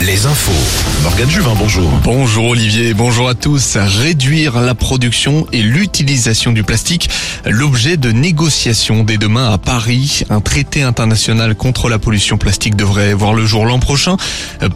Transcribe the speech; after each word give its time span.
Les 0.00 0.24
infos. 0.24 1.02
Morgane 1.02 1.28
Juvin, 1.28 1.52
bonjour. 1.58 1.90
Bonjour 2.02 2.46
Olivier, 2.46 2.94
bonjour 2.94 3.28
à 3.28 3.34
tous. 3.34 3.76
Réduire 3.76 4.60
la 4.60 4.74
production 4.74 5.46
et 5.52 5.60
l'utilisation 5.60 6.52
du 6.52 6.62
plastique, 6.62 7.10
l'objet 7.44 7.98
de 7.98 8.12
négociations 8.12 9.04
dès 9.04 9.18
demain 9.18 9.52
à 9.52 9.58
Paris. 9.58 10.22
Un 10.30 10.40
traité 10.40 10.82
international 10.82 11.54
contre 11.54 11.90
la 11.90 11.98
pollution 11.98 12.38
plastique 12.38 12.76
devrait 12.76 13.12
voir 13.12 13.34
le 13.34 13.44
jour 13.44 13.66
l'an 13.66 13.78
prochain. 13.78 14.16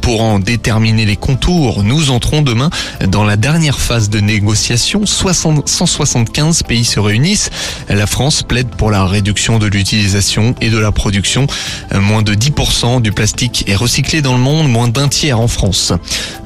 Pour 0.02 0.20
en 0.20 0.38
déterminer 0.38 1.06
les 1.06 1.16
contours, 1.16 1.82
nous 1.82 2.10
entrons 2.10 2.42
demain 2.42 2.68
dans 3.08 3.24
la 3.24 3.38
dernière 3.38 3.80
phase 3.80 4.10
de 4.10 4.20
négociation. 4.20 5.06
60 5.06 5.68
175 5.68 6.64
pays 6.64 6.84
se 6.84 7.00
réunissent. 7.00 7.48
La 7.88 8.06
France 8.06 8.42
plaide 8.42 8.68
pour 8.68 8.90
la 8.90 9.06
réduction 9.06 9.58
de 9.58 9.66
l'utilisation 9.66 10.54
et 10.60 10.68
de 10.68 10.78
la 10.78 10.92
production. 10.92 11.46
Moins 11.94 12.22
de 12.22 12.34
10% 12.34 13.00
du 13.00 13.12
plastique 13.12 13.64
est 13.66 13.74
recyclé 13.74 14.20
dans 14.20 14.34
le 14.34 14.38
monde, 14.38 14.49
moins 14.50 14.88
d'un 14.88 15.08
tiers 15.08 15.38
en 15.38 15.48
France. 15.48 15.92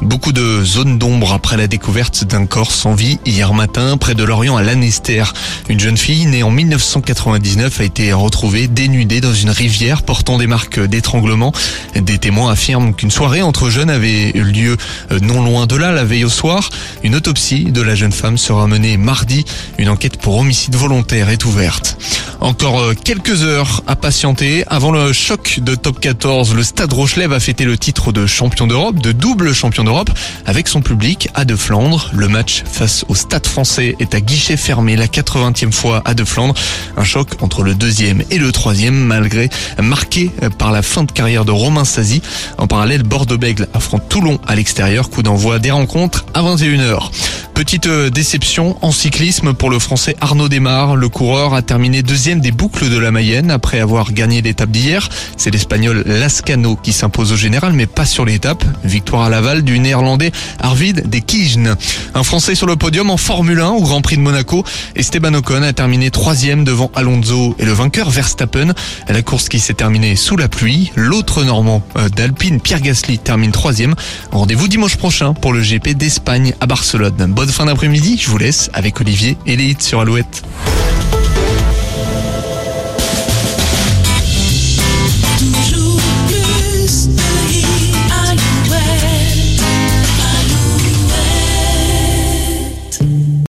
Beaucoup 0.03 0.33
de 0.33 0.63
zones 0.65 0.99
d'ombre 0.99 1.33
après 1.33 1.57
la 1.57 1.67
découverte 1.67 2.25
d'un 2.25 2.47
corps 2.47 2.71
sans 2.71 2.95
vie 2.95 3.19
hier 3.25 3.55
matin 3.55 3.97
près 3.97 4.15
de 4.15 4.23
Lorient 4.23 4.57
à 4.57 4.63
Lanester. 4.63 5.25
Une 5.69 5.81
jeune 5.81 5.97
fille 5.97 6.27
née 6.27 6.43
en 6.43 6.51
1999 6.51 7.81
a 7.81 7.85
été 7.85 8.13
retrouvée 8.13 8.69
dénudée 8.69 9.21
dans 9.21 9.33
une 9.33 9.51
rivière 9.51 10.03
portant 10.03 10.39
des 10.39 10.47
marques 10.47 10.81
d'étranglement. 10.81 11.53
Des 11.95 12.19
témoins 12.19 12.53
affirment 12.53 12.95
qu'une 12.95 13.11
soirée 13.11 13.43
entre 13.43 13.71
jeunes 13.71 13.91
avait 13.91 14.31
eu 14.31 14.43
lieu 14.43 14.77
non 15.23 15.43
loin 15.43 15.67
de 15.67 15.77
là 15.77 15.93
la 15.93 16.05
veille 16.05 16.25
au 16.25 16.31
soir. 16.31 16.71
Une 17.03 17.15
autopsie 17.15 17.65
de 17.65 17.81
la 17.81 17.95
jeune 17.95 18.13
femme 18.13 18.39
sera 18.39 18.67
menée 18.67 18.97
mardi. 18.97 19.45
Une 19.79 19.89
enquête 19.89 20.19
pour 20.19 20.37
homicide 20.37 20.77
volontaire 20.77 21.31
est 21.31 21.45
ouverte. 21.45 21.97
Encore 22.45 22.79
euh, 22.79 22.93
quelques 22.93 23.43
heures 23.43 23.83
à 23.87 23.97
patienter. 23.97 24.65
Avant 24.67 24.91
le 24.91 25.15
choc 25.15 25.61
de 25.63 25.75
top 25.75 25.99
14, 25.99 26.55
le 26.55 26.63
Stade 26.63 26.93
Rochelet 26.93 27.27
va 27.27 27.41
fêter 27.41 27.65
le 27.65 27.79
titre 27.79 28.13
de 28.13 28.27
champion 28.27 28.67
d'Europe, 28.67 28.99
de 28.99 29.13
double 29.13 29.55
champion 29.55 29.83
d'Europe, 29.83 30.11
avec 30.45 30.69
son 30.69 30.83
public 30.83 31.31
à 31.33 31.47
De 31.47 31.57
Flandre. 31.57 32.11
Le 32.13 32.29
match 32.29 32.63
face 32.71 33.07
au 33.09 33.15
Stade 33.15 33.47
français 33.47 33.97
est 33.99 34.15
à 34.15 34.21
guichet 34.21 34.59
fermé 34.59 34.95
la 34.95 35.07
80e 35.07 35.73
fois 35.73 36.03
à 36.05 36.13
De 36.13 36.23
Flandre. 36.25 36.53
Un 36.99 37.05
choc 37.05 37.29
entre 37.41 37.63
le 37.63 37.75
deuxième 37.75 38.23
et 38.31 38.37
le 38.37 38.53
troisième, 38.53 38.95
malgré 38.95 39.49
marqué 39.83 40.31
par 40.59 40.71
la 40.71 40.83
fin 40.83 41.05
de 41.05 41.13
carrière 41.13 41.47
de 41.47 41.51
Romain 41.51 41.87
Sazi. 41.87 42.21
En 42.59 42.67
parallèle, 42.67 43.05
Bordeaux-Bègle 43.05 43.69
affronte 43.73 44.07
Toulon 44.11 44.39
à 44.47 44.55
l'extérieur. 44.55 45.09
Coup 45.09 45.23
d'envoi 45.23 45.61
des 45.61 45.71
rencontres 45.71 46.27
à 46.35 46.43
21h. 46.43 47.11
Petite 47.55 47.87
euh, 47.87 48.11
déception 48.11 48.77
en 48.83 48.91
cyclisme 48.91 49.55
pour 49.55 49.71
le 49.71 49.79
français 49.79 50.17
Arnaud 50.21 50.49
Desmar. 50.49 50.97
Le 50.97 51.09
coureur 51.09 51.55
a 51.55 51.63
terminé 51.63 52.03
deuxième 52.03 52.41
des 52.41 52.51
boucles 52.51 52.91
de 52.91 52.99
la 52.99 53.13
Mayenne 53.13 53.53
après 53.53 53.79
avoir 53.79 54.13
gagné 54.13 54.43
l'étape 54.43 54.73
d'hier. 54.73 55.09
C'est 55.37 55.53
l'espagnol 55.53 56.03
Lascano 56.05 56.75
qui 56.75 56.93
s'impose 56.93 57.33
au 57.33 57.37
général 57.37 57.73
mais 57.73 57.87
pas 57.87 58.07
sur 58.07 58.25
l'étape. 58.25 58.65
Victoire 58.83 59.23
à 59.23 59.29
Laval 59.29 59.63
du 59.63 59.79
néerlandais 59.79 60.33
Arvid 60.59 61.09
Dekijne. 61.09 61.77
Un 62.17 62.23
français 62.25 62.57
sur 62.57 62.67
le 62.67 62.75
podium 62.75 63.09
en 63.11 63.17
Formule 63.17 63.61
1 63.61 63.69
au 63.69 63.83
Grand 63.83 64.03
Prix 64.03 64.17
de 64.17 64.23
Monaco. 64.23 64.65
Esteban 64.97 65.35
Ocon 65.35 65.63
a 65.63 65.73
terminé 65.73 66.11
troisième 66.11 66.65
devant 66.65 66.91
Alonso 66.97 67.55
et 67.61 67.65
le 67.65 67.73
vainqueur 67.73 68.11
Verstappen. 68.11 68.75
La 69.09 69.23
course 69.23 69.49
qui 69.49 69.61
s'est 69.61 69.75
terminée 69.75 70.17
sous 70.17 70.37
la 70.37 70.49
pluie. 70.49 70.91
L'autre 70.97 71.45
normand 71.45 71.85
euh, 71.97 72.09
d'Alpine, 72.09 72.61
Pierre 72.61 72.81
Gasly, 72.81 73.19
termine 73.19 73.53
troisième. 73.53 73.95
Rendez-vous 74.33 74.67
dimanche 74.67 74.97
prochain 74.97 75.35
pour 75.35 75.53
le 75.53 75.61
GP 75.61 75.91
d'Espagne 75.91 76.53
à 76.61 76.67
Barcelone. 76.67 77.33
Fin 77.53 77.67
d'après-midi, 77.67 78.17
je 78.19 78.29
vous 78.31 78.39
laisse 78.39 78.71
avec 78.73 79.01
Olivier 79.01 79.37
et 79.47 79.57
les 79.57 79.65
hits 79.65 79.77
sur 79.81 80.01
Alouette. 80.01 80.43